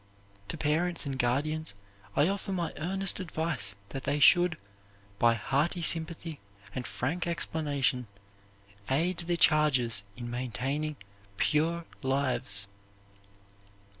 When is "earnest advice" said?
2.77-3.75